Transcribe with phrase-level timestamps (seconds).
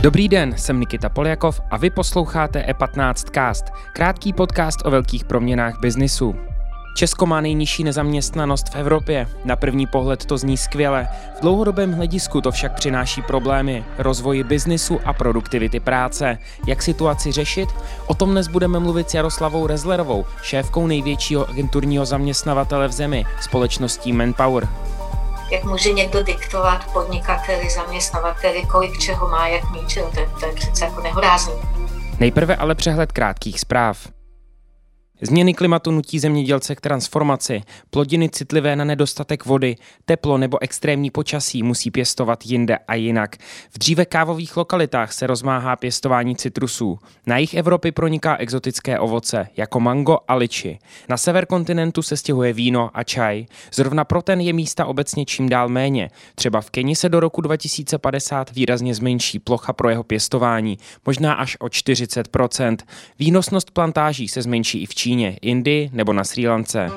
[0.00, 5.80] Dobrý den, jsem Nikita Poljakov a vy posloucháte E15 Cast, krátký podcast o velkých proměnách
[5.80, 6.34] biznisu.
[6.94, 9.28] Česko má nejnižší nezaměstnanost v Evropě.
[9.44, 11.08] Na první pohled to zní skvěle.
[11.38, 16.38] V dlouhodobém hledisku to však přináší problémy rozvoji biznisu a produktivity práce.
[16.66, 17.68] Jak situaci řešit?
[18.06, 24.12] O tom dnes budeme mluvit s Jaroslavou Rezlerovou, šéfkou největšího agenturního zaměstnavatele v zemi, společností
[24.12, 24.68] Manpower
[25.50, 30.84] jak může někdo diktovat podnikateli, zaměstnavateli, kolik čeho má, jak mít, to, to je přece
[30.84, 31.54] jako nehorázný.
[32.20, 34.17] Nejprve ale přehled krátkých zpráv.
[35.22, 37.62] Změny klimatu nutí zemědělce k transformaci.
[37.90, 43.36] Plodiny citlivé na nedostatek vody, teplo nebo extrémní počasí musí pěstovat jinde a jinak.
[43.70, 46.98] V dříve kávových lokalitách se rozmáhá pěstování citrusů.
[47.26, 50.78] Na jich Evropy proniká exotické ovoce, jako mango a liči.
[51.08, 53.46] Na sever kontinentu se stěhuje víno a čaj.
[53.72, 56.10] Zrovna pro ten je místa obecně čím dál méně.
[56.34, 61.56] Třeba v Keni se do roku 2050 výrazně zmenší plocha pro jeho pěstování, možná až
[61.60, 62.76] o 40%.
[63.18, 66.90] Výnosnost plantáží se zmenší i v Číně Číně, Indii nebo na Sri Lance.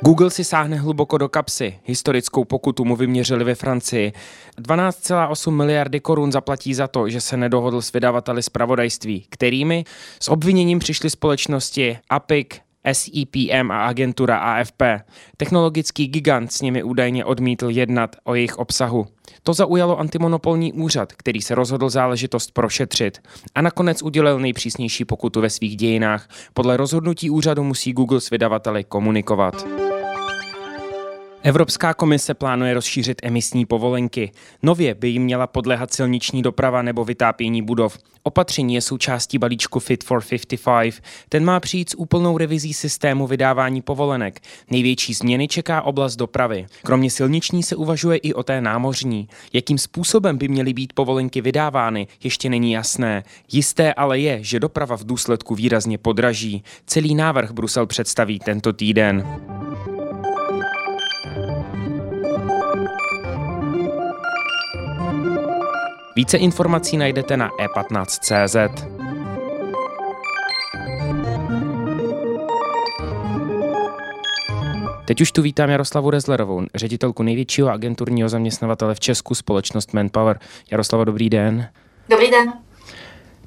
[0.00, 1.78] Google si sáhne hluboko do kapsy.
[1.84, 4.12] Historickou pokutu mu vyměřili ve Francii.
[4.60, 9.84] 12,8 miliardy korun zaplatí za to, že se nedohodl s vydavateli zpravodajství, kterými
[10.20, 12.48] s obviněním přišly společnosti Apic,
[12.92, 14.82] SEPM a agentura AFP.
[15.36, 19.06] Technologický gigant s nimi údajně odmítl jednat o jejich obsahu.
[19.42, 23.18] To zaujalo antimonopolní úřad, který se rozhodl záležitost prošetřit
[23.54, 26.28] a nakonec udělil nejpřísnější pokutu ve svých dějinách.
[26.54, 29.66] Podle rozhodnutí úřadu musí Google s vydavateli komunikovat.
[31.42, 34.32] Evropská komise plánuje rozšířit emisní povolenky.
[34.62, 37.98] Nově by jim měla podléhat silniční doprava nebo vytápění budov.
[38.22, 40.94] Opatření je součástí balíčku Fit for 55.
[41.28, 44.40] Ten má přijít s úplnou revizí systému vydávání povolenek.
[44.70, 46.66] Největší změny čeká oblast dopravy.
[46.82, 49.28] Kromě silniční se uvažuje i o té námořní.
[49.52, 53.24] Jakým způsobem by měly být povolenky vydávány, ještě není jasné.
[53.52, 56.62] Jisté ale je, že doprava v důsledku výrazně podraží.
[56.86, 59.24] Celý návrh Brusel představí tento týden.
[66.18, 68.56] Více informací najdete na e15.cz.
[75.04, 80.38] Teď už tu vítám Jaroslavu Rezlerovou, ředitelku největšího agenturního zaměstnavatele v Česku, společnost Manpower.
[80.70, 81.68] Jaroslava, dobrý den.
[82.10, 82.52] Dobrý den.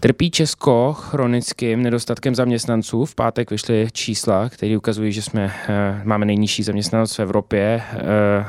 [0.00, 3.04] Trpí Česko chronickým nedostatkem zaměstnanců.
[3.04, 7.82] V pátek vyšly čísla, které ukazují, že jsme, eh, máme nejnižší zaměstnanost v Evropě.
[7.92, 8.46] Eh,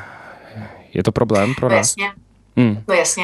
[0.93, 1.95] je to problém pro nás?
[1.97, 2.21] No jasně.
[2.57, 2.83] Hmm.
[2.88, 3.23] No jasně.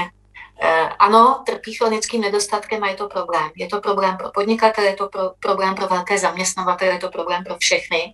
[0.62, 3.52] Eh, ano, trpí chronickým nedostatkem a je to problém.
[3.56, 7.44] Je to problém pro podnikatele, je to pro, problém pro velké zaměstnavatele, je to problém
[7.44, 8.14] pro všechny.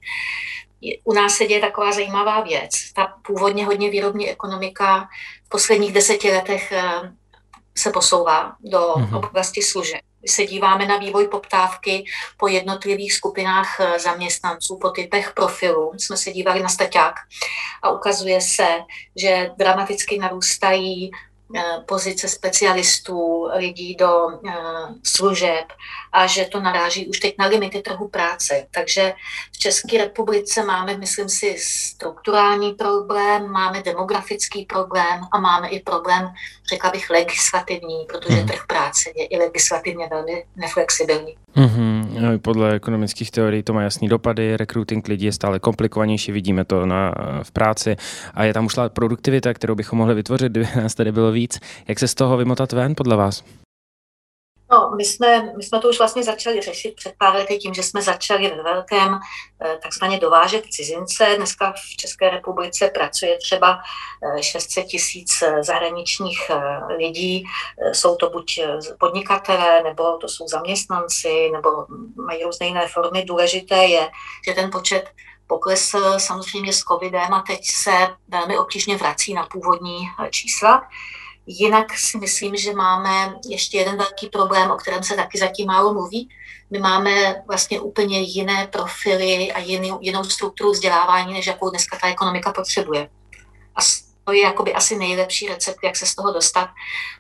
[1.03, 2.71] U nás se děje taková zajímavá věc.
[2.95, 5.09] Ta původně hodně výrobní ekonomika
[5.45, 7.13] v posledních deseti letech eh,
[7.77, 9.27] se posouvá do mm-hmm.
[9.27, 10.01] oblasti služeb.
[10.19, 12.05] Když se díváme na vývoj poptávky
[12.37, 17.15] po jednotlivých skupinách eh, zaměstnanců, po typech profilů, jsme se dívali na staťák
[17.81, 18.67] a ukazuje se,
[19.15, 21.11] že dramaticky narůstají
[21.85, 24.53] pozice specialistů, lidí do eh,
[25.03, 25.65] služeb
[26.11, 28.67] a že to naráží už teď na limity trhu práce.
[28.71, 29.13] Takže
[29.51, 36.33] v České republice máme, myslím si, strukturální problém, máme demografický problém a máme i problém,
[36.69, 38.47] řekla bych, legislativní, protože hmm.
[38.47, 41.37] trh práce je i legislativně velmi neflexibilní.
[41.55, 42.39] Mm-hmm.
[42.39, 47.13] Podle ekonomických teorií to má jasný dopady, recruiting lidí je stále komplikovanější, vidíme to na,
[47.43, 47.95] v práci
[48.33, 51.59] a je tam ušla produktivita, kterou bychom mohli vytvořit, kdyby nás tady bylo víc.
[51.87, 53.43] Jak se z toho vymotat ven podle vás?
[54.73, 57.83] No, my jsme, my jsme to už vlastně začali řešit před pár lety tím, že
[57.83, 59.19] jsme začali ve velkém
[59.61, 61.33] eh, takzvaně dovážet cizince.
[61.37, 63.79] Dneska v České republice pracuje třeba
[64.41, 66.51] 600 eh, tisíc eh, zahraničních
[66.97, 67.45] lidí.
[67.91, 68.59] Jsou to buď
[68.99, 71.69] podnikatelé, nebo to jsou zaměstnanci, nebo
[72.15, 73.25] mají různé jiné formy.
[73.25, 74.09] Důležité je,
[74.47, 75.09] že ten počet
[75.47, 77.91] poklesl samozřejmě s covidem a teď se
[78.27, 80.87] velmi obtížně vrací na původní čísla.
[81.45, 85.93] Jinak si myslím, že máme ještě jeden velký problém, o kterém se taky zatím málo
[85.93, 86.29] mluví.
[86.69, 92.07] My máme vlastně úplně jiné profily a jiný, jinou strukturu vzdělávání, než jakou dneska ta
[92.07, 93.09] ekonomika potřebuje.
[93.75, 93.79] A
[94.23, 96.69] to je jakoby asi nejlepší recept, jak se z toho dostat.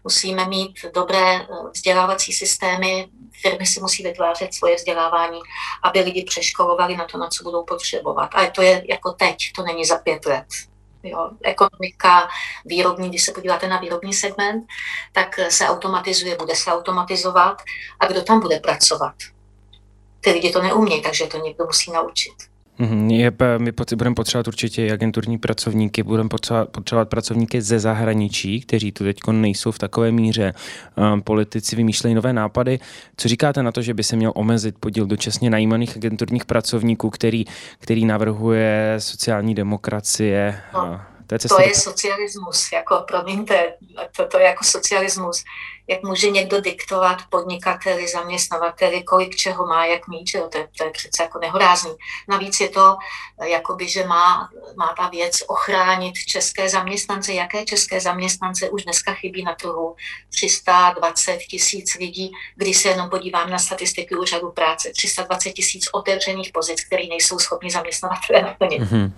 [0.03, 3.07] Musíme mít dobré eh, vzdělávací systémy,
[3.41, 5.39] firmy si musí vytvářet svoje vzdělávání,
[5.83, 8.29] aby lidi přeškolovali na to, na co budou potřebovat.
[8.33, 10.45] Ale to je jako teď, to není za pět let
[11.03, 12.27] jo, ekonomika
[12.65, 14.65] výrobní, když se podíváte na výrobní segment,
[15.11, 17.61] tak se automatizuje, bude se automatizovat
[17.99, 19.15] a kdo tam bude pracovat?
[20.21, 22.52] Ty lidi to neumějí, takže to někdo musí naučit.
[22.79, 28.61] Mhm, je, my budeme potřebovat určitě i agenturní pracovníky, budeme potřebovat, potřebovat pracovníky ze zahraničí,
[28.61, 30.53] kteří tu teď nejsou v takové míře.
[31.13, 32.79] Um, politici vymýšlejí nové nápady.
[33.17, 37.45] Co říkáte na to, že by se měl omezit podíl dočasně najímaných agenturních pracovníků, který,
[37.79, 40.59] který navrhuje sociální demokracie?
[40.73, 41.12] No.
[41.27, 43.73] To je, to je socialismus, jako promiňte,
[44.17, 45.43] to, to je jako socialismus
[45.87, 50.83] jak může někdo diktovat podnikateli, zaměstnavateli, kolik čeho má, jak mít, že to, je, to
[50.83, 51.91] je přece jako nehorázný.
[52.29, 52.97] Navíc je to,
[53.41, 57.33] eh, jakoby, že má, má ta věc ochránit české zaměstnance.
[57.33, 59.95] Jaké české zaměstnance už dneska chybí na trhu?
[60.29, 64.91] 320 tisíc lidí, když se jenom podívám na statistiky úřadu práce.
[64.91, 68.81] 320 tisíc otevřených pozic, které nejsou schopni zaměstnavatele naplnit.
[68.81, 69.11] Mm-hmm.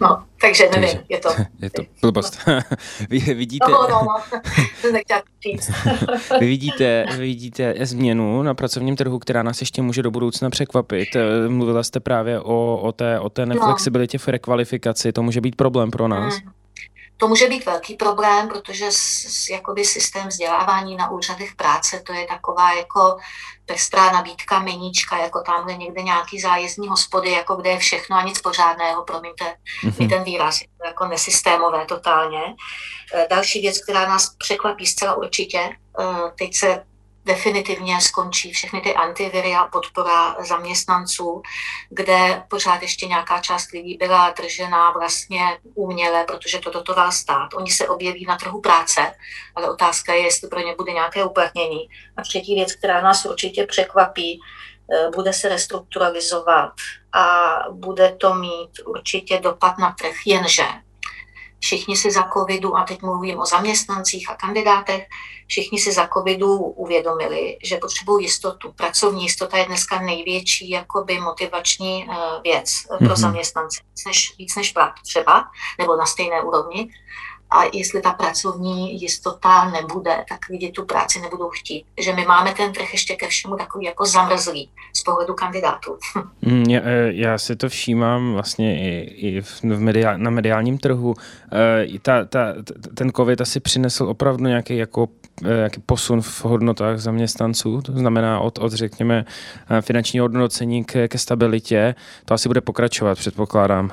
[0.00, 1.28] No, takže nevím, takže, je to...
[1.62, 2.38] Je to blbost.
[3.10, 3.70] Vy vidíte...
[3.70, 4.40] No, no, no,
[6.40, 11.08] vy vidíte, vy vidíte změnu na pracovním trhu, která nás ještě může do budoucna překvapit.
[11.48, 13.54] Mluvila jste právě o, o, té, o té no.
[13.54, 15.12] neflexibilitě v rekvalifikaci.
[15.12, 16.34] To může být problém pro nás.
[16.34, 16.52] Hmm.
[17.20, 22.26] To může být velký problém, protože s, jakoby systém vzdělávání na úřadech práce, to je
[22.26, 23.16] taková jako
[23.66, 28.40] pestrá nabídka, meníčka, jako tamhle někde nějaký zájezdní hospody, jako kde je všechno a nic
[28.40, 29.44] pořádného, promiňte
[29.84, 29.94] mm-hmm.
[29.98, 32.42] mi ten výraz, jako nesystémové totálně.
[33.14, 35.74] E, další věc, která nás překvapí zcela určitě, e,
[36.38, 36.84] teď se
[37.30, 41.42] definitivně skončí všechny ty antiviry a podpora zaměstnanců,
[41.90, 47.54] kde pořád ještě nějaká část lidí byla držená vlastně uměle, protože to dotoval stát.
[47.54, 49.14] Oni se objeví na trhu práce,
[49.54, 51.88] ale otázka je, jestli pro ně bude nějaké uplatnění.
[52.16, 56.72] A třetí věc, která nás určitě překvapí, eh, bude se restrukturalizovat
[57.12, 60.66] a bude to mít určitě dopad na trh, jenže
[61.60, 65.06] všichni si za covidu, a teď mluvím o zaměstnancích a kandidátech,
[65.46, 68.72] všichni si za covidu uvědomili, že potřebují jistotu.
[68.72, 73.16] Pracovní jistota je dneska největší jakoby motivační eh, věc pro mm-hmm.
[73.16, 75.44] zaměstnance, víc než, víc než plat třeba,
[75.78, 76.90] nebo na stejné úrovni
[77.50, 81.84] a jestli ta pracovní jistota nebude, tak lidi tu práci nebudou chtít.
[82.00, 85.96] Že my máme ten trh ještě ke všemu takový jako zamrzlý z pohledu kandidátů.
[86.42, 90.78] Mm, já, e, já si to všímám vlastně i, i v, v mediál, na mediálním
[90.78, 91.14] trhu.
[91.94, 92.54] E, ta, ta,
[92.94, 95.08] ten covid asi přinesl opravdu nějaký jako
[95.44, 99.24] e, nějaký posun v hodnotách zaměstnanců, to znamená od, od řekněme,
[99.80, 101.94] finančního hodnocení ke, ke stabilitě.
[102.24, 103.90] To asi bude pokračovat, předpokládám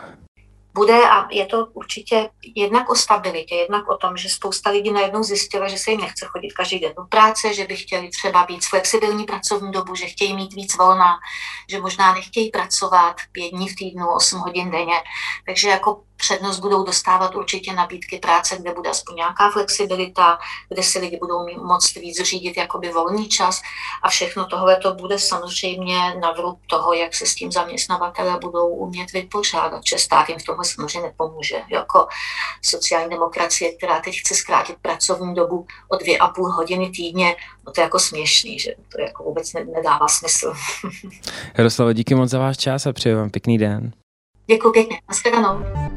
[0.78, 5.24] bude a je to určitě jednak o stabilitě, jednak o tom, že spousta lidí najednou
[5.24, 8.70] zjistila, že se jim nechce chodit každý den do práce, že by chtěli třeba víc
[8.70, 11.20] flexibilní pracovní dobu, že chtějí mít víc volna,
[11.70, 15.02] že možná nechtějí pracovat pět dní v týdnu, 8 hodin denně.
[15.46, 20.38] Takže jako přednost budou dostávat určitě nabídky práce, kde bude aspoň nějaká flexibilita,
[20.70, 23.62] kde si lidi budou moct víc řídit jakoby volný čas
[24.04, 28.68] a všechno tohle to bude samozřejmě na vrub toho, jak se s tím zaměstnavatele budou
[28.68, 31.62] umět vypořádat, že stát jim v tomhle samozřejmě nepomůže.
[31.70, 32.08] Jako
[32.62, 37.36] sociální demokracie, která teď chce zkrátit pracovní dobu o dvě a půl hodiny týdně,
[37.66, 40.54] no to je jako směšný, že to jako vůbec nedává smysl.
[41.58, 43.92] Jaroslava, díky moc za váš čas a přeji vám pěkný den.
[44.48, 45.02] Děkuji pěkně.
[45.08, 45.97] Naschledanou.